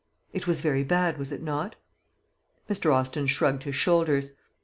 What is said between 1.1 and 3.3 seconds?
was it not? Mr. Austin